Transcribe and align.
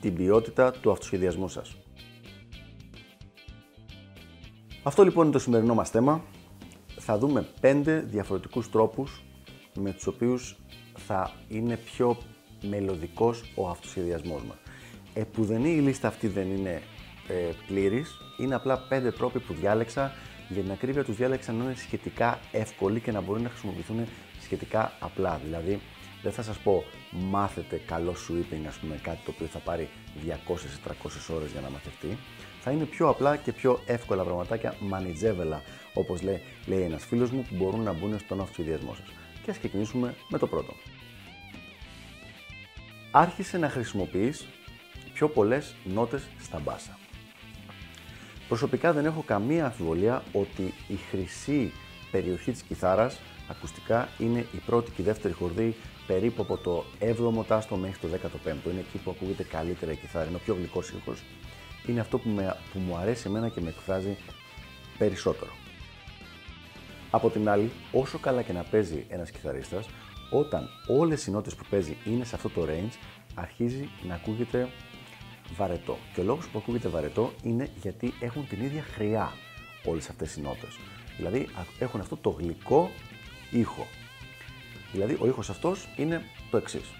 την 0.00 0.14
ποιότητα 0.14 0.70
του 0.70 0.90
αυτοσχεδιασμού 0.90 1.48
σας. 1.48 1.76
Αυτό 4.82 5.04
λοιπόν 5.04 5.24
είναι 5.24 5.32
το 5.32 5.38
σημερινό 5.38 5.74
μας 5.74 5.90
θέμα. 5.90 6.22
Θα 6.98 7.18
δούμε 7.18 7.46
5 7.60 8.02
διαφορετικούς 8.04 8.70
τρόπους 8.70 9.22
με 9.74 9.92
τους 9.92 10.06
οποίους 10.06 10.56
θα 10.96 11.32
είναι 11.48 11.76
πιο 11.76 12.16
μελωδικός 12.62 13.42
ο 13.54 13.68
αυτοσχεδιασμός 13.68 14.42
μας. 14.42 14.56
Επουδενή 15.14 15.70
η 15.70 15.80
λίστα 15.80 16.08
αυτή 16.08 16.28
δεν 16.28 16.50
είναι 16.50 16.82
ε, 17.28 17.52
πλήρης, 17.66 18.16
είναι 18.38 18.54
απλά 18.54 18.86
5 18.90 19.12
τρόποι 19.16 19.40
που 19.40 19.52
διάλεξα 19.52 20.12
για 20.48 20.62
την 20.62 20.70
ακρίβεια 20.72 21.04
τους 21.04 21.16
διάλεξα 21.16 21.52
να 21.52 21.64
είναι 21.64 21.74
σχετικά 21.74 22.38
εύκολοι 22.52 23.00
και 23.00 23.12
να 23.12 23.20
μπορούν 23.20 23.42
να 23.42 23.48
χρησιμοποιηθούν 23.48 24.06
σχετικά 24.40 24.92
απλά. 25.00 25.40
Δηλαδή, 25.44 25.80
δεν 26.22 26.32
θα 26.32 26.42
σας 26.42 26.58
πω 26.58 26.84
μάθετε 27.10 27.80
καλό 27.86 28.12
sweeping, 28.12 28.64
ας 28.68 28.76
πούμε, 28.76 29.00
κάτι 29.02 29.18
το 29.24 29.30
οποίο 29.34 29.46
θα 29.46 29.58
πάρει 29.58 29.88
200-300 30.24 31.34
ώρες 31.34 31.50
για 31.50 31.60
να 31.60 31.70
μαθευτεί. 31.70 32.18
Θα 32.60 32.70
είναι 32.70 32.84
πιο 32.84 33.08
απλά 33.08 33.36
και 33.36 33.52
πιο 33.52 33.80
εύκολα 33.86 34.24
πραγματάκια, 34.24 34.74
μανιτζέβελα, 34.80 35.62
όπως 35.94 36.22
λέει, 36.22 36.42
λέει 36.66 36.82
ένας 36.82 37.04
φίλος 37.04 37.30
μου, 37.30 37.46
που 37.48 37.56
μπορούν 37.56 37.80
να 37.80 37.92
μπουν 37.92 38.18
στον 38.18 38.40
αυτοσχεδιασμό 38.40 38.94
σας. 38.94 39.06
Και 39.44 39.50
ας 39.50 39.58
ξεκινήσουμε 39.58 40.14
με 40.28 40.38
το 40.38 40.46
πρώτο. 40.46 40.74
Άρχισε 43.10 43.58
να 43.58 43.70
χρησιμοποιείς 43.70 44.46
πιο 45.12 45.28
πολλές 45.28 45.74
νότες 45.84 46.28
στα 46.40 46.58
μπάσα. 46.58 46.98
Προσωπικά 48.48 48.92
δεν 48.92 49.04
έχω 49.04 49.22
καμία 49.26 49.64
αμφιβολία 49.64 50.22
ότι 50.32 50.74
η 50.88 50.96
χρυσή 51.10 51.72
περιοχή 52.10 52.52
της 52.52 52.62
κιθάρας 52.62 53.20
ακουστικά 53.48 54.08
είναι 54.18 54.38
η 54.38 54.56
πρώτη 54.66 54.90
και 54.90 55.02
η 55.02 55.04
δεύτερη 55.04 55.34
χορδή 55.34 55.76
περίπου 56.12 56.42
από 56.42 56.56
το 56.56 56.84
7ο 57.00 57.44
τάστο 57.46 57.76
μέχρι 57.76 57.98
το 57.98 58.08
15ο. 58.12 58.70
Είναι 58.70 58.80
εκεί 58.80 58.98
που 59.04 59.10
ακούγεται 59.10 59.42
καλύτερα 59.42 59.92
η 59.92 59.96
κιθάρα, 59.96 60.26
είναι 60.26 60.36
ο 60.36 60.40
πιο 60.44 60.54
γλυκός 60.54 60.90
ήχος. 60.90 61.22
Είναι 61.86 62.00
αυτό 62.00 62.18
που, 62.18 62.28
με, 62.28 62.56
που 62.72 62.78
μου 62.78 62.96
αρέσει 62.96 63.24
εμένα 63.26 63.48
και 63.48 63.60
με 63.60 63.68
εκφράζει 63.68 64.16
περισσότερο. 64.98 65.50
Από 67.10 67.30
την 67.30 67.48
άλλη, 67.48 67.70
όσο 67.92 68.18
καλά 68.18 68.42
και 68.42 68.52
να 68.52 68.62
παίζει 68.62 69.06
ένας 69.08 69.30
κιθαρίστας, 69.30 69.88
όταν 70.30 70.68
όλες 70.86 71.26
οι 71.26 71.30
νότες 71.30 71.54
που 71.54 71.64
παίζει 71.70 71.96
είναι 72.04 72.24
σε 72.24 72.34
αυτό 72.34 72.48
το 72.48 72.66
range, 72.68 72.94
αρχίζει 73.34 73.88
να 74.08 74.14
ακούγεται 74.14 74.68
βαρετό. 75.56 75.98
Και 76.14 76.20
ο 76.20 76.24
λόγος 76.24 76.48
που 76.48 76.58
ακούγεται 76.58 76.88
βαρετό 76.88 77.32
είναι 77.42 77.68
γιατί 77.80 78.14
έχουν 78.20 78.46
την 78.48 78.62
ίδια 78.62 78.82
χρειά 78.82 79.32
όλες 79.84 80.08
αυτές 80.08 80.36
οι 80.36 80.40
νότες. 80.40 80.78
Δηλαδή 81.16 81.48
έχουν 81.78 82.00
αυτό 82.00 82.16
το 82.16 82.30
γλυκό 82.30 82.90
ήχο. 83.50 83.86
Δηλαδή 84.92 85.16
ο 85.20 85.26
ήχος 85.26 85.50
αυτός 85.50 85.88
είναι 85.96 86.22
το 86.50 86.56
εξής. 86.56 86.92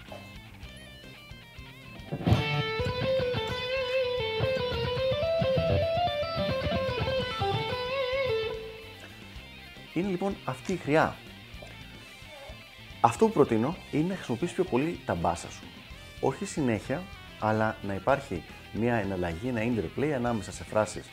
Είναι 9.93 10.09
λοιπόν 10.09 10.35
αυτή 10.45 10.73
η 10.73 10.75
χρειά. 10.75 11.15
Αυτό 13.01 13.25
που 13.25 13.31
προτείνω 13.31 13.75
είναι 13.91 14.07
να 14.07 14.15
χρησιμοποιήσεις 14.15 14.55
πιο 14.55 14.63
πολύ 14.63 14.99
τα 15.05 15.15
μπάσα 15.15 15.49
σου. 15.51 15.63
Όχι 16.19 16.45
συνέχεια, 16.45 17.03
αλλά 17.39 17.75
να 17.81 17.93
υπάρχει 17.93 18.43
μια 18.73 18.95
εναλλαγή, 18.95 19.47
ένα 19.47 19.61
interplay 19.61 20.09
ανάμεσα 20.09 20.51
σε 20.51 20.63
φράσεις 20.63 21.05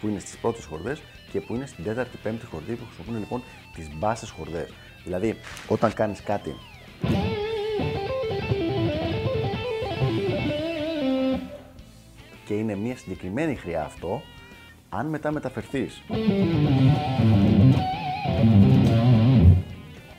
που 0.00 0.08
είναι 0.08 0.18
στις 0.18 0.36
πρώτες 0.36 0.64
χορδές 0.64 1.02
και 1.32 1.40
που 1.40 1.54
είναι 1.54 1.66
στην 1.66 1.84
τέταρτη, 1.84 2.16
πέμπτη 2.16 2.46
χορδή 2.46 2.74
που 2.74 2.84
χρησιμοποιούν 2.84 3.18
λοιπόν 3.18 3.42
τις 3.74 3.88
μπάσες 3.94 4.30
χορδές. 4.30 4.72
Δηλαδή, 5.04 5.36
όταν 5.68 5.92
κάνεις 5.92 6.22
κάτι. 6.22 6.54
Και 12.44 12.54
είναι 12.54 12.74
μια 12.74 12.96
συγκεκριμένη 12.96 13.54
χρειά 13.54 13.84
αυτό, 13.84 14.22
αν 14.88 15.06
μετά 15.06 15.32
μεταφερθείς. 15.32 16.02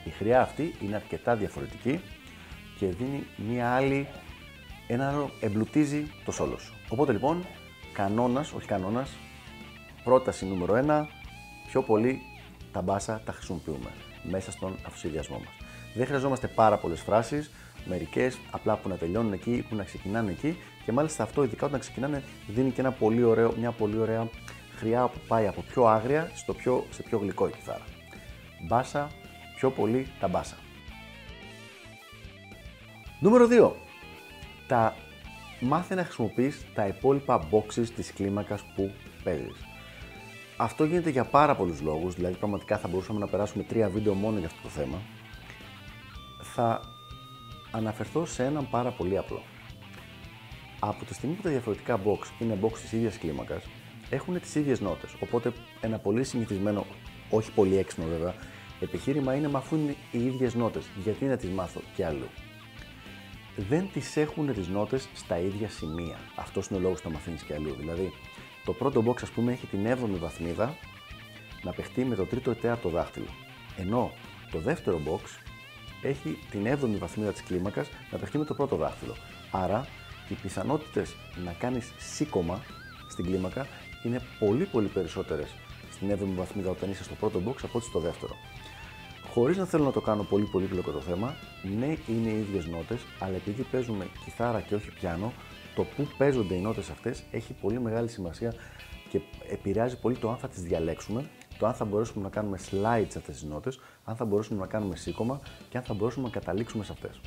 Η 0.04 0.10
χρειά 0.10 0.40
αυτή 0.40 0.74
είναι 0.82 0.94
αρκετά 0.94 1.36
διαφορετική 1.36 2.00
και 2.78 2.86
δίνει 2.86 3.26
μια 3.48 3.70
άλλη 3.74 4.06
ένα 4.86 5.08
άλλο 5.08 5.30
εμπλουτίζει 5.40 6.06
το 6.24 6.32
σόλο 6.32 6.58
σου. 6.58 6.74
Οπότε 6.88 7.12
λοιπόν, 7.12 7.46
κανόνας, 7.92 8.52
όχι 8.52 8.66
κανόνας, 8.66 9.10
πρόταση 10.04 10.46
νούμερο 10.46 10.74
1, 10.86 11.06
πιο 11.66 11.82
πολύ 11.82 12.20
τα 12.72 12.82
μπάσα 12.82 13.22
τα 13.24 13.32
χρησιμοποιούμε 13.32 13.90
μέσα 14.30 14.50
στον 14.50 14.76
αυτοσχεδιασμό 14.86 15.38
μας. 15.38 15.54
Δεν 15.94 16.06
χρειαζόμαστε 16.06 16.46
πάρα 16.46 16.76
πολλές 16.78 17.00
φράσεις, 17.00 17.50
μερικές 17.84 18.38
απλά 18.50 18.76
που 18.76 18.88
να 18.88 18.96
τελειώνουν 18.96 19.32
εκεί, 19.32 19.66
που 19.68 19.74
να 19.76 19.84
ξεκινάνε 19.84 20.30
εκεί 20.30 20.56
και 20.84 20.92
μάλιστα 20.92 21.22
αυτό, 21.22 21.44
ειδικά 21.44 21.66
όταν 21.66 21.80
ξεκινάνε, 21.80 22.22
δίνει 22.46 22.70
και 22.70 22.80
ένα 22.80 22.92
πολύ 22.92 23.22
ωραίο, 23.22 23.54
μια 23.58 23.70
πολύ 23.70 23.98
ωραία 23.98 24.28
χρειά 24.76 25.08
που 25.08 25.18
πάει 25.28 25.46
από 25.46 25.62
πιο 25.62 25.84
άγρια 25.84 26.30
στο 26.34 26.54
πιο, 26.54 26.84
σε 26.90 27.02
πιο 27.02 27.18
γλυκό 27.18 27.48
η 27.48 27.50
κιθάρα. 27.50 27.84
Μπάσα, 28.66 29.10
πιο 29.56 29.70
πολύ 29.70 30.06
τα 30.20 30.28
μπάσα. 30.28 30.56
Νούμερο 33.20 33.46
2 33.50 33.72
τα 34.66 34.96
μάθε 35.60 35.94
να 35.94 36.04
χρησιμοποιείς 36.04 36.66
τα 36.74 36.86
υπόλοιπα 36.86 37.48
boxes 37.50 37.88
της 37.96 38.12
κλίμακας 38.12 38.62
που 38.74 38.92
παίζεις. 39.24 39.75
Αυτό 40.56 40.84
γίνεται 40.84 41.10
για 41.10 41.24
πάρα 41.24 41.54
πολλούς 41.54 41.80
λόγους, 41.80 42.14
δηλαδή 42.14 42.36
πραγματικά 42.36 42.78
θα 42.78 42.88
μπορούσαμε 42.88 43.18
να 43.18 43.28
περάσουμε 43.28 43.62
τρία 43.62 43.88
βίντεο 43.88 44.14
μόνο 44.14 44.38
για 44.38 44.46
αυτό 44.46 44.62
το 44.62 44.68
θέμα. 44.68 44.98
Θα 46.42 46.80
αναφερθώ 47.70 48.26
σε 48.26 48.44
έναν 48.44 48.68
πάρα 48.70 48.90
πολύ 48.90 49.18
απλό. 49.18 49.42
Από 50.78 51.04
τη 51.04 51.14
στιγμή 51.14 51.34
που 51.34 51.42
τα 51.42 51.50
διαφορετικά 51.50 52.00
box 52.04 52.42
είναι 52.42 52.58
box 52.62 52.72
της 52.72 52.92
ίδιας 52.92 53.18
κλίμακας, 53.18 53.64
έχουν 54.10 54.40
τις 54.40 54.54
ίδιες 54.54 54.80
νότες, 54.80 55.16
οπότε 55.20 55.52
ένα 55.80 55.98
πολύ 55.98 56.24
συνηθισμένο, 56.24 56.86
όχι 57.30 57.50
πολύ 57.50 57.76
έξυπνο 57.76 58.06
βέβαια, 58.06 58.34
επιχείρημα 58.80 59.34
είναι 59.34 59.48
μα 59.48 59.58
αφού 59.58 59.76
είναι 59.76 59.94
οι 60.12 60.24
ίδιες 60.26 60.54
νότες, 60.54 60.88
γιατί 61.02 61.24
να 61.24 61.36
τις 61.36 61.50
μάθω 61.50 61.80
κι 61.94 62.02
αλλού 62.02 62.28
δεν 63.56 63.88
τις 63.92 64.16
έχουν 64.16 64.54
τις 64.54 64.68
νότες 64.68 65.08
στα 65.14 65.38
ίδια 65.38 65.68
σημεία. 65.68 66.16
Αυτός 66.36 66.66
είναι 66.66 66.78
ο 66.78 66.82
λόγος 66.82 67.00
που 67.00 67.08
τα 67.08 67.14
μαθαίνεις 67.14 67.42
και 67.42 67.54
αλλού. 67.54 67.74
Δηλαδή, 67.78 68.12
το 68.66 68.72
πρώτο 68.72 69.04
box, 69.06 69.22
ας 69.22 69.30
πούμε, 69.30 69.52
έχει 69.52 69.66
την 69.66 69.86
7η 69.86 70.18
βαθμίδα 70.18 70.76
να 71.62 71.72
παιχτεί 71.72 72.04
με 72.04 72.14
το 72.14 72.24
τρίτο 72.24 72.50
ή 72.50 72.54
τέταρτο 72.54 72.88
δάχτυλο. 72.88 73.26
Ενώ 73.76 74.12
το 74.50 74.58
δεύτερο 74.58 75.00
box 75.06 75.20
έχει 76.02 76.38
την 76.50 76.66
7η 76.66 76.98
βαθμίδα 76.98 77.32
της 77.32 77.42
κλίμακας 77.42 77.88
να 78.10 78.18
παιχτεί 78.18 78.38
με 78.38 78.44
το 78.44 78.54
πρώτο 78.54 78.76
δάχτυλο. 78.76 79.16
Άρα, 79.50 79.86
οι 80.28 80.34
πιθανότητες 80.34 81.16
να 81.44 81.52
κάνεις 81.52 81.92
σήκωμα 81.98 82.60
στην 83.08 83.24
κλίμακα 83.24 83.66
είναι 84.04 84.20
πολύ 84.38 84.64
πολύ 84.64 84.88
περισσότερες 84.88 85.54
στην 85.92 86.10
7η 86.10 86.36
βαθμίδα 86.36 86.70
όταν 86.70 86.90
είσαι 86.90 87.04
στο 87.04 87.14
πρώτο 87.14 87.42
box 87.46 87.54
από 87.62 87.78
ότι 87.78 87.86
στο 87.86 87.98
δεύτερο. 87.98 88.36
Χωρίς 89.32 89.56
να 89.56 89.64
θέλω 89.64 89.84
να 89.84 89.92
το 89.92 90.00
κάνω 90.00 90.22
πολύ 90.22 90.44
πολύπλοκο 90.44 90.90
το 90.90 91.00
θέμα, 91.00 91.34
ναι, 91.78 91.96
είναι 92.06 92.28
οι 92.28 92.38
ίδιες 92.38 92.66
νότες, 92.66 93.00
αλλά 93.18 93.34
επειδή 93.34 93.62
παίζουμε 93.62 94.06
κιθάρα 94.24 94.60
και 94.60 94.74
όχι 94.74 94.90
πιάνο, 94.90 95.32
το 95.76 95.84
που 95.84 96.06
παίζονται 96.18 96.54
οι 96.54 96.60
νότες 96.60 96.90
αυτές 96.90 97.24
έχει 97.30 97.52
πολύ 97.52 97.80
μεγάλη 97.80 98.08
σημασία 98.08 98.54
και 99.08 99.20
επηρεάζει 99.50 99.98
πολύ 99.98 100.16
το 100.16 100.30
αν 100.30 100.36
θα 100.36 100.48
τις 100.48 100.62
διαλέξουμε, 100.62 101.30
το 101.58 101.66
αν 101.66 101.74
θα 101.74 101.84
μπορέσουμε 101.84 102.24
να 102.24 102.30
κάνουμε 102.30 102.58
slides 102.70 103.06
σε 103.08 103.18
αυτές 103.18 103.34
τις 103.34 103.42
νότες, 103.42 103.80
αν 104.04 104.16
θα 104.16 104.24
μπορέσουμε 104.24 104.60
να 104.60 104.66
κάνουμε 104.66 104.96
σήκωμα 104.96 105.40
και 105.68 105.78
αν 105.78 105.84
θα 105.84 105.94
μπορέσουμε 105.94 106.26
να 106.26 106.32
καταλήξουμε 106.32 106.84
σε 106.84 106.92
αυτές. 106.92 107.20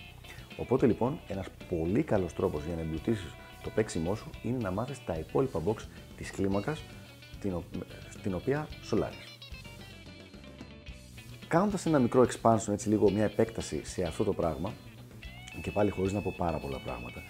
Οπότε 0.58 0.86
λοιπόν, 0.86 1.20
ένας 1.28 1.46
πολύ 1.70 2.04
καλός 2.04 2.34
τρόπος 2.34 2.64
για 2.66 2.76
να 2.76 2.82
εμπλουτίσεις 2.82 3.36
το 3.64 3.70
παίξιμό 3.70 4.16
σου 4.16 4.30
είναι 4.44 4.58
να 4.58 4.72
μάθεις 4.72 5.06
τα 5.06 5.14
υπόλοιπα 5.14 5.62
box 5.66 5.76
της 6.18 6.32
κλίμακας 6.32 6.84
την 8.22 8.34
οποία 8.34 8.68
σολάρεις. 8.82 9.38
Κάνοντας 11.48 11.86
ένα 11.86 12.00
μικρό 12.00 12.28
expansion, 12.28 12.72
έτσι 12.72 12.90
λίγο 12.90 13.12
μια 13.12 13.24
επέκταση 13.24 13.86
σε 13.86 14.04
αυτό 14.04 14.24
το 14.24 14.34
πράγμα, 14.34 14.72
και 15.62 15.72
πάλι 15.72 15.90
χωρίς 15.90 16.14
να 16.14 16.22
πω 16.22 16.34
πάρα 16.38 16.58
πολλά 16.58 16.80
πράγματα, 16.80 17.24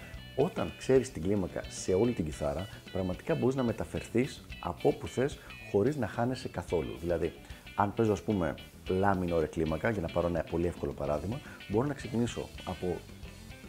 όταν 0.44 0.72
ξέρεις 0.78 1.12
την 1.12 1.22
κλίμακα 1.22 1.62
σε 1.68 1.94
όλη 1.94 2.12
την 2.12 2.24
κιθάρα, 2.24 2.66
πραγματικά 2.92 3.34
μπορείς 3.34 3.54
να 3.54 3.62
μεταφερθείς 3.62 4.46
από 4.60 4.88
όπου 4.88 5.06
θες 5.06 5.38
χωρίς 5.70 5.96
να 5.96 6.06
χάνεσαι 6.06 6.48
καθόλου. 6.48 6.96
Δηλαδή, 7.00 7.32
αν 7.74 7.94
παίζω, 7.94 8.12
ας 8.12 8.22
πούμε, 8.22 8.54
λάμινο 8.88 9.36
ώρα 9.36 9.46
κλίμακα, 9.46 9.90
για 9.90 10.00
να 10.00 10.08
πάρω 10.08 10.26
ένα 10.26 10.44
πολύ 10.50 10.66
εύκολο 10.66 10.92
παράδειγμα, 10.92 11.40
μπορώ 11.68 11.86
να 11.86 11.94
ξεκινήσω 11.94 12.48
από 12.64 12.96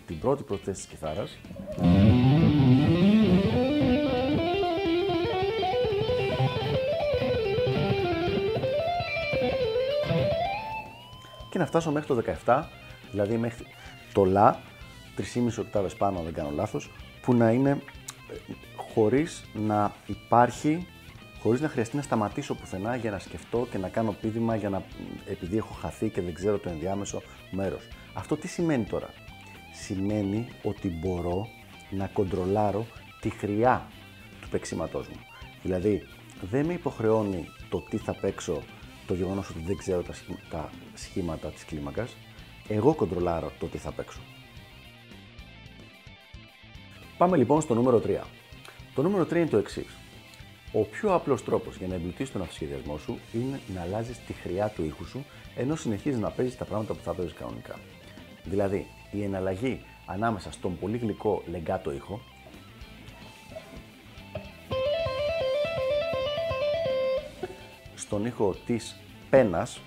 την 0.07 0.19
πρώτη 0.19 0.43
προσθέση 0.43 0.77
της 0.77 0.85
κιθάρας. 0.85 1.37
και 11.49 11.57
να 11.57 11.65
φτάσω 11.65 11.91
μέχρι 11.91 12.07
το 12.07 12.23
17, 12.45 12.63
δηλαδή 13.11 13.37
μέχρι 13.37 13.65
το 14.13 14.25
λα 14.25 14.59
3,5 15.17 15.59
οκτάβες 15.59 15.95
πάνω 15.95 16.17
αν 16.17 16.23
δεν 16.23 16.33
κάνω 16.33 16.49
λάθος, 16.49 16.91
που 17.21 17.33
να 17.33 17.51
είναι 17.51 17.69
ε, 17.69 18.53
χωρίς 18.75 19.43
να 19.53 19.95
υπάρχει, 20.05 20.87
χωρίς 21.41 21.61
να 21.61 21.69
χρειαστεί 21.69 21.95
να 21.95 22.01
σταματήσω 22.01 22.55
πουθενά 22.55 22.95
για 22.95 23.11
να 23.11 23.19
σκεφτώ 23.19 23.67
και 23.71 23.77
να 23.77 23.89
κάνω 23.89 24.15
πείδημα 24.21 24.55
για 24.55 24.69
να, 24.69 24.83
επειδή 25.25 25.57
έχω 25.57 25.73
χαθεί 25.73 26.09
και 26.09 26.21
δεν 26.21 26.33
ξέρω 26.33 26.57
το 26.57 26.69
ενδιάμεσο 26.69 27.21
μέρος. 27.51 27.87
Αυτό 28.13 28.37
τι 28.37 28.47
σημαίνει 28.47 28.83
τώρα; 28.83 29.09
Σημαίνει 29.73 30.47
ότι 30.63 30.89
μπορώ 30.89 31.47
να 31.89 32.07
κοντρολάρω 32.07 32.85
τη 33.21 33.29
χρειά 33.29 33.87
του 34.41 34.49
παίξηματός 34.49 35.07
μου. 35.07 35.15
Δηλαδή, 35.63 36.03
δεν 36.41 36.65
με 36.65 36.73
υποχρεώνει 36.73 37.47
το 37.69 37.81
τι 37.89 37.97
θα 37.97 38.13
παίξω 38.13 38.61
το 39.07 39.13
γεγονός 39.13 39.49
ότι 39.49 39.59
δεν 39.65 39.77
ξέρω 39.77 40.01
τα, 40.01 40.13
τα 40.49 40.69
σχήματα 40.93 41.47
της 41.49 41.65
κλίμακας. 41.65 42.15
Εγώ 42.67 42.93
κοντρολάρω 42.93 43.51
το 43.59 43.65
τι 43.65 43.77
θα 43.77 43.91
παίξω. 43.91 44.19
Πάμε 47.21 47.37
λοιπόν 47.37 47.61
στο 47.61 47.73
νούμερο 47.73 48.01
3. 48.05 48.19
Το 48.95 49.01
νούμερο 49.01 49.23
3 49.23 49.31
είναι 49.31 49.45
το 49.45 49.57
εξής. 49.57 49.87
Ο 50.71 50.81
πιο 50.81 51.13
απλός 51.13 51.43
τρόπος 51.43 51.75
για 51.75 51.87
να 51.87 51.93
εμπλουτίσεις 51.93 52.31
τον 52.31 52.41
αυτοσχεδιασμό 52.41 52.97
σου 52.97 53.19
είναι 53.33 53.59
να 53.75 53.81
αλλάζεις 53.81 54.19
τη 54.19 54.33
χρειά 54.33 54.67
του 54.69 54.83
ήχου 54.83 55.05
σου 55.05 55.25
ενώ 55.55 55.75
συνεχίζεις 55.75 56.19
να 56.19 56.29
παίζεις 56.29 56.57
τα 56.57 56.65
πράγματα 56.65 56.93
που 56.93 57.03
θα 57.03 57.13
παίζεις 57.13 57.33
κανονικά. 57.33 57.79
Δηλαδή, 58.43 58.87
η 59.11 59.23
εναλλαγή 59.23 59.81
ανάμεσα 60.05 60.51
στον 60.51 60.79
πολύ 60.79 60.97
γλυκό 60.97 61.43
λεγκάτο 61.49 61.91
ήχο 61.91 62.21
στον 67.95 68.25
ήχο 68.25 68.55
της 68.65 68.99
πένας 69.29 69.81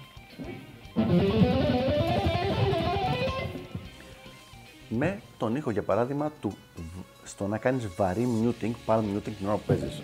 με 4.88 5.20
τον 5.38 5.56
ήχο 5.56 5.70
για 5.70 5.82
παράδειγμα 5.82 6.32
του 6.40 6.56
στο 7.34 7.46
να 7.46 7.58
κάνεις 7.58 7.88
βαρύ 7.96 8.28
muting, 8.42 8.72
palm 8.86 8.98
muting 8.98 9.32
την 9.38 9.46
ώρα 9.46 9.56
που 9.56 9.62
παίζεις. 9.66 10.02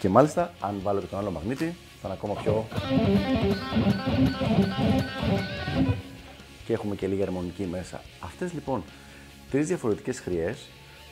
Και 0.00 0.08
μάλιστα, 0.08 0.54
αν 0.60 0.80
βάλω 0.82 1.00
και 1.00 1.06
τον 1.06 1.18
άλλο 1.18 1.30
μαγνήτη, 1.30 1.76
θα 2.00 2.08
είναι 2.08 2.12
ακόμα 2.12 2.34
πιο... 2.34 2.66
και 6.66 6.72
έχουμε 6.72 6.94
και 6.94 7.06
λίγη 7.06 7.22
αρμονική 7.22 7.64
μέσα. 7.64 8.00
Αυτές 8.20 8.52
λοιπόν 8.52 8.82
τρεις 9.50 9.66
διαφορετικές 9.66 10.20
χρειές, 10.20 10.68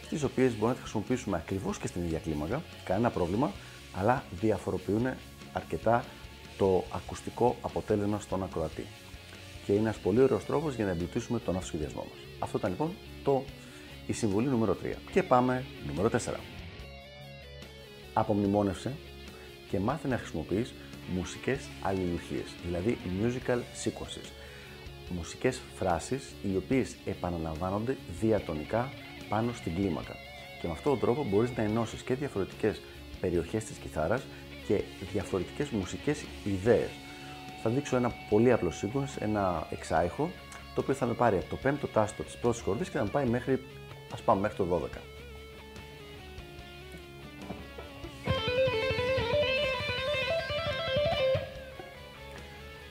τις 0.08 0.22
οποίες 0.22 0.50
μπορούμε 0.52 0.68
να 0.68 0.74
τις 0.74 0.82
χρησιμοποιήσουμε 0.82 1.36
ακριβώς 1.36 1.78
και 1.78 1.86
στην 1.86 2.04
ίδια 2.04 2.18
κλίμακα, 2.18 2.62
κανένα 2.84 3.10
πρόβλημα, 3.10 3.52
αλλά 4.00 4.24
διαφοροποιούν 4.40 5.06
αρκετά 5.52 6.04
το 6.58 6.84
ακουστικό 6.94 7.56
αποτέλεσμα 7.60 8.20
στον 8.20 8.42
ακροατή. 8.42 8.86
Και 9.70 9.76
είναι 9.76 9.88
ένας 9.88 9.98
πολύ 9.98 10.20
ωραίος 10.20 10.44
τρόπος 10.44 10.74
για 10.74 10.84
να 10.84 10.90
εμπλουτίσουμε 10.90 11.38
τον 11.38 11.54
αυτοσχεδιασμό 11.56 12.06
μας. 12.08 12.18
Αυτό 12.38 12.58
ήταν 12.58 12.70
λοιπόν 12.70 12.94
το, 13.24 13.44
η 14.06 14.12
συμβουλή 14.12 14.48
νούμερο 14.48 14.76
3. 14.82 14.94
Και 15.12 15.22
πάμε 15.22 15.64
νούμερο 15.86 16.10
4. 16.12 16.34
Απομνημόνευσε 18.12 18.92
και 19.70 19.78
μάθε 19.78 20.08
να 20.08 20.18
χρησιμοποιείς 20.18 20.74
μουσικές 21.14 21.68
αλληλουχίες, 21.82 22.54
δηλαδή 22.64 22.98
musical 23.22 23.58
sequences. 23.84 24.30
Μουσικές 25.08 25.60
φράσεις 25.76 26.34
οι 26.52 26.56
οποίες 26.56 26.96
επαναλαμβάνονται 27.04 27.96
διατονικά 28.20 28.92
πάνω 29.28 29.52
στην 29.52 29.74
κλίμακα. 29.74 30.14
Και 30.60 30.66
με 30.66 30.72
αυτόν 30.72 30.92
τον 30.92 31.00
τρόπο 31.00 31.24
μπορείς 31.30 31.56
να 31.56 31.62
ενώσεις 31.62 32.02
και 32.02 32.14
διαφορετικές 32.14 32.80
περιοχές 33.20 33.64
της 33.64 33.76
κιθάρας 33.76 34.22
και 34.66 34.82
διαφορετικές 35.12 35.68
μουσικές 35.68 36.24
ιδέες. 36.44 36.90
Θα 37.62 37.70
δείξω 37.70 37.96
ένα 37.96 38.12
πολύ 38.28 38.52
απλό 38.52 38.72
sequence, 38.82 39.16
ένα 39.18 39.66
εξάϊχο, 39.70 40.30
το 40.74 40.80
οποίο 40.80 40.94
θα 40.94 41.06
με 41.06 41.12
πάρει 41.12 41.36
από 41.36 41.50
το 41.50 41.56
πέμπτο 41.56 41.86
τάστο 41.86 42.22
της 42.22 42.36
πρώτης 42.36 42.60
κορδής 42.60 42.88
και 42.88 42.96
θα 42.96 43.04
με 43.04 43.10
πάει 43.10 43.26
μέχρι, 43.26 43.64
ας 44.12 44.20
πάμε 44.20 44.40
μέχρι 44.40 44.56
το 44.56 44.88
12. 44.94 44.98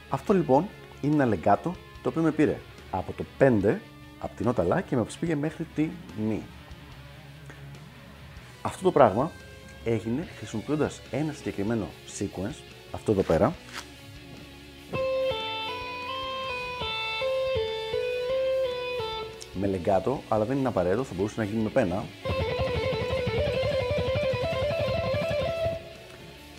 Αυτό 0.10 0.34
λοιπόν 0.34 0.68
είναι 1.02 1.14
ένα 1.14 1.26
λεγκάτο 1.26 1.76
το 2.02 2.10
οποίο 2.10 2.22
με 2.22 2.32
πήρε 2.32 2.58
από 2.92 3.12
το 3.12 3.26
5, 3.40 3.76
από 4.20 4.36
την 4.36 4.46
νότα 4.46 4.64
λα 4.64 4.82
και 4.82 4.96
με 4.96 5.06
πήγε 5.20 5.36
μέχρι 5.36 5.64
τη 5.76 5.90
μη. 6.28 6.42
Αυτό 8.62 8.84
το 8.84 8.92
πράγμα 8.92 9.32
έγινε 9.84 10.28
χρησιμοποιώντας 10.38 11.02
ένα 11.12 11.34
συγκεκριμένο 11.34 11.88
sequence, 12.20 12.64
αυτό 12.92 13.12
εδώ 13.12 13.22
πέρα, 13.22 13.54
με 19.60 19.68
λεγκάτο, 19.68 20.22
αλλά 20.30 20.46
δεν 20.46 20.58
είναι 20.58 20.68
απαραίτητο, 20.68 21.04
θα 21.04 21.14
μπορούσε 21.16 21.36
να 21.38 21.44
γίνει 21.44 21.64
με 21.64 21.70
πένα. 21.70 22.04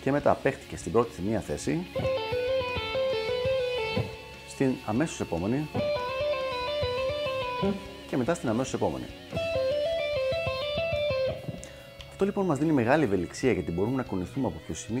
Και 0.01 0.11
μετά 0.11 0.33
παίχτηκε 0.33 0.77
στην 0.77 0.91
πρώτη 0.91 1.11
στη 1.11 1.21
μία 1.21 1.39
θέση, 1.39 1.87
στην 4.47 4.73
αμέσως 4.85 5.19
επόμενη 5.19 5.67
και 8.09 8.17
μετά 8.17 8.33
στην 8.33 8.49
αμέσως 8.49 8.73
επόμενη. 8.73 9.05
Αυτό 12.09 12.25
λοιπόν 12.25 12.45
μας 12.45 12.57
δίνει 12.57 12.71
μεγάλη 12.71 13.03
ευελιξία 13.03 13.51
γιατί 13.51 13.71
μπορούμε 13.71 13.95
να 13.95 14.03
κουνηθούμε 14.03 14.47
από 14.47 14.59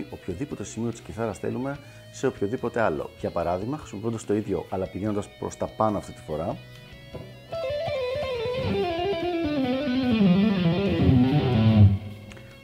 οποιοδήποτε 0.09 0.63
σημείο 0.63 0.91
της 0.91 0.99
κιθάρας 0.99 1.37
θέλουμε 1.37 1.77
σε 2.11 2.27
οποιοδήποτε 2.27 2.81
άλλο. 2.81 3.09
Για 3.19 3.29
παράδειγμα, 3.29 3.77
χρησιμοποιώντας 3.77 4.25
το 4.25 4.33
ίδιο 4.33 4.65
αλλά 4.69 4.87
πηγαίνοντας 4.87 5.29
προς 5.39 5.57
τα 5.57 5.65
πάνω 5.65 5.97
αυτή 5.97 6.11
τη 6.11 6.21
φορά, 6.21 6.57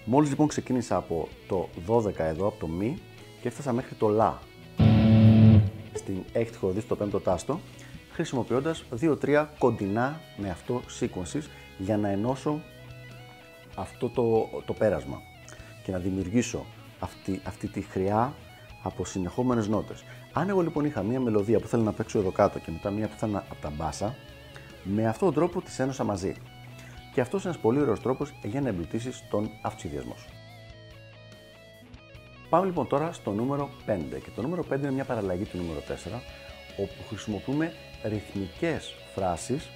Μόλις 0.09 0.30
λοιπόν 0.30 0.48
ξεκίνησα 0.48 0.95
από 0.95 1.27
το 1.48 1.69
12 1.88 2.12
εδώ, 2.18 2.48
από 2.48 2.59
το 2.59 2.68
μη 2.68 2.98
και 3.42 3.48
έφτασα 3.48 3.74
μέχρι 3.74 3.96
το 3.96 4.08
λα 4.08 4.39
στην 5.93 6.24
έκτη 6.34 6.58
χορδή 6.58 6.79
στο 6.79 6.96
πέμπτο 6.96 7.20
τάστο 7.20 7.60
χρησιμοποιώντας 8.12 8.84
2-3 9.01 9.46
κοντινά 9.60 10.22
με 10.38 10.50
αυτό 10.50 10.82
sequences 11.00 11.41
για 11.77 11.98
να 11.98 12.10
ενώσω 12.10 12.62
αυτό 13.75 14.10
το, 14.10 14.50
το 14.65 14.74
πέρασμα 14.74 15.22
και 15.84 15.91
να 15.91 15.98
δημιουργήσω 15.98 16.65
αυτή, 17.00 17.41
αυτή 17.43 17.67
τη 17.67 17.82
χρειά 17.82 18.34
από 18.84 19.05
συνεχόμενες 19.05 19.67
νότες. 19.67 20.03
Αν 20.34 20.50
εγώ 20.50 20.62
λοιπόν 20.62 20.86
είχα 20.86 21.03
μία 21.03 21.20
μελωδία 21.20 21.60
που 21.60 21.67
θέλω 21.67 21.84
να 21.84 21.93
παίξω 21.93 22.20
εδώ 22.20 22.32
κάτω 22.32 22.60
και 22.60 22.72
μετά 22.72 22.89
μία 22.89 23.08
που 23.08 23.17
θα 23.17 23.27
από 23.50 23.62
τα 23.62 23.70
μπάσα, 23.70 24.15
με 24.84 25.08
αυτόν 25.08 25.34
τον 25.34 25.43
τρόπο 25.43 25.62
τις 25.62 25.79
ένωσα 25.79 26.03
μαζί. 26.03 26.34
Και 27.17 27.24
αυτός 27.24 27.41
είναι 27.41 27.50
ένας 27.50 27.62
πολύ 27.63 27.79
ωραίος 27.79 28.01
τρόπος 28.01 28.33
για 28.43 28.62
να 28.62 28.69
εμπλουτίσεις 28.69 29.24
τον 29.29 29.51
αυτοσχεδιασμό 29.62 30.15
σου. 30.17 30.29
Πάμε 32.50 32.65
λοιπόν 32.65 32.88
τώρα 32.88 33.12
στο 33.12 33.31
νούμερο 33.31 33.69
5. 33.86 34.00
Και 34.24 34.29
το 34.36 34.41
νούμερο 34.41 34.65
5 34.69 34.77
είναι 34.77 34.91
μια 34.91 35.03
παραλλαγή 35.03 35.43
του 35.43 35.57
νούμερο 35.57 35.79
4, 35.88 36.19
όπου 36.77 37.03
χρησιμοποιούμε 37.07 37.74
ρυθμικές 38.03 38.93
φράσεις, 39.15 39.69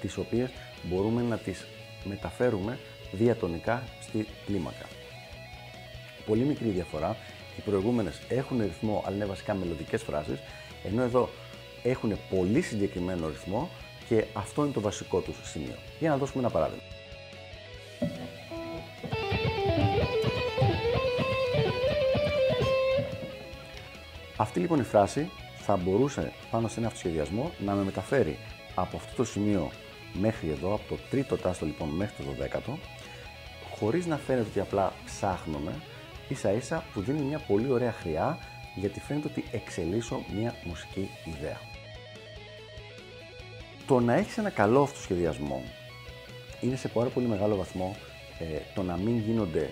τις 0.00 0.16
οποίες 0.16 0.50
μπορούμε 0.82 1.22
να 1.22 1.36
τις 1.36 1.66
μεταφέρουμε 2.04 2.78
διατονικά 3.12 3.82
στη 4.00 4.26
κλίμακα. 4.46 4.86
Πολύ 6.26 6.44
μικρή 6.44 6.68
διαφορά. 6.68 7.16
Οι 7.58 7.60
προηγούμενες 7.60 8.20
έχουν 8.28 8.60
ρυθμό, 8.60 9.02
αλλά 9.06 9.16
είναι 9.16 9.24
βασικά 9.24 9.54
μελλοντικές 9.54 10.02
φράσεις, 10.02 10.38
ενώ 10.84 11.02
εδώ 11.02 11.28
έχουν 11.82 12.18
πολύ 12.30 12.60
συγκεκριμένο 12.60 13.28
ρυθμό 13.28 13.70
και 14.08 14.24
αυτό 14.32 14.64
είναι 14.64 14.72
το 14.72 14.80
βασικό 14.80 15.20
του 15.20 15.34
σημείο. 15.42 15.74
Για 15.98 16.10
να 16.10 16.16
δώσουμε 16.16 16.42
ένα 16.42 16.50
παράδειγμα. 16.50 16.82
Αυτή 24.36 24.60
λοιπόν 24.60 24.80
η 24.80 24.82
φράση 24.82 25.30
θα 25.58 25.76
μπορούσε 25.76 26.32
πάνω 26.50 26.68
σε 26.68 26.78
ένα 26.78 26.86
αυτοσχεδιασμό 26.86 27.50
να 27.58 27.74
με 27.74 27.82
μεταφέρει 27.82 28.38
από 28.74 28.96
αυτό 28.96 29.16
το 29.16 29.24
σημείο 29.24 29.70
μέχρι 30.12 30.48
εδώ, 30.48 30.74
από 30.74 30.88
το 30.88 30.98
τρίτο 31.10 31.36
τάστο 31.36 31.66
λοιπόν 31.66 31.88
μέχρι 31.88 32.24
το 32.24 32.30
δέκατο, 32.38 32.78
χωρίς 33.78 34.06
να 34.06 34.16
φαίνεται 34.16 34.48
ότι 34.48 34.60
απλά 34.60 34.92
ψάχνουμε, 35.04 35.72
ίσα 36.28 36.52
ίσα 36.52 36.84
που 36.92 37.00
δίνει 37.00 37.20
μια 37.20 37.38
πολύ 37.38 37.70
ωραία 37.70 37.92
χρειά 37.92 38.38
γιατί 38.74 39.00
φαίνεται 39.00 39.28
ότι 39.28 39.44
εξελίσσω 39.50 40.22
μια 40.34 40.54
μουσική 40.64 41.08
ιδέα 41.24 41.60
το 43.88 44.00
να 44.00 44.14
έχεις 44.14 44.38
ένα 44.38 44.50
καλό 44.50 44.82
αυτοσχεδιασμό 44.82 45.62
είναι 46.60 46.76
σε 46.76 46.88
πάρα 46.88 47.08
πολύ 47.08 47.26
μεγάλο 47.26 47.56
βαθμό 47.56 47.96
ε, 48.38 48.44
το 48.74 48.82
να 48.82 48.96
μην 48.96 49.18
γίνονται 49.18 49.70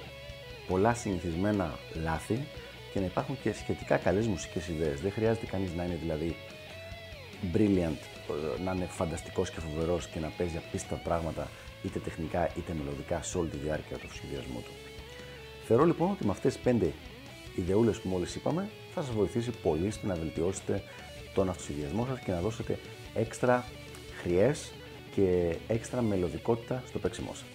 πολλά 0.69 0.95
συνηθισμένα 0.95 1.79
λάθη 2.03 2.47
και 2.93 3.01
να 3.01 3.05
υπάρχουν 3.07 3.39
και 3.43 3.53
σχετικά 3.53 3.97
καλές 3.97 4.27
μουσικές 4.27 4.69
ιδέες. 4.69 5.01
Δεν 5.01 5.13
χρειάζεται 5.13 5.47
κανείς 5.47 5.75
να 5.75 5.85
είναι 5.85 5.99
δηλαδή 6.01 6.37
brilliant, 7.55 8.01
ε, 8.59 8.63
να 8.63 8.73
είναι 8.73 8.87
φανταστικός 8.91 9.51
και 9.51 9.61
φοβερός 9.61 10.07
και 10.07 10.21
να 10.21 10.29
παίζει 10.29 10.57
απίστευτα 10.57 10.97
πράγματα 11.05 11.49
είτε 11.83 11.99
τεχνικά 11.99 12.51
είτε 12.57 12.73
μελωδικά 12.79 13.23
σε 13.23 13.39
όλη 13.39 13.49
τη 13.49 13.57
διάρκεια 13.57 13.97
του 13.97 14.15
σχεδιασμού 14.15 14.61
του. 14.65 14.71
Θεωρώ 15.67 15.85
λοιπόν 15.85 16.11
ότι 16.11 16.25
με 16.25 16.31
αυτές 16.31 16.53
τις 16.53 16.63
πέντε 16.63 16.93
ιδεούλες 17.55 18.01
που 18.01 18.09
μόλις 18.09 18.35
είπαμε 18.35 18.69
θα 18.95 19.03
σας 19.03 19.15
βοηθήσει 19.15 19.51
πολύ 19.63 19.91
στο 19.91 20.07
να 20.07 20.15
βελτιώσετε 20.15 20.83
τον 21.35 21.49
αυτοσχεδιασμό 21.49 22.07
σας 22.11 22.19
και 22.19 22.33
να 22.33 22.41
δώσετε 22.41 22.79
έξτρα 23.15 23.65
χρειές 24.23 24.73
και 25.15 25.57
έξτρα 25.69 26.03
μελωδικότητα 26.03 26.83
στο 26.87 26.99
παίξιμό 26.99 27.35
σας. 27.35 27.47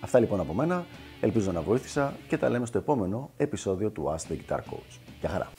Αυτά 0.00 0.18
λοιπόν 0.18 0.40
από 0.40 0.52
μένα. 0.52 0.86
Ελπίζω 1.20 1.52
να 1.52 1.60
βοήθησα 1.60 2.16
και 2.28 2.36
τα 2.36 2.48
λέμε 2.48 2.66
στο 2.66 2.78
επόμενο 2.78 3.30
επεισόδιο 3.36 3.90
του 3.90 4.14
Ask 4.14 4.32
the 4.32 4.36
Guitar 4.36 4.58
Coach. 4.58 4.98
Γεια 5.20 5.28
χαρά! 5.28 5.50